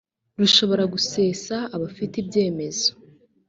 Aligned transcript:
rushobora 0.39 0.83
gusesa 0.93 1.55
abafite 1.75 2.13
ibyemezo 2.23 2.89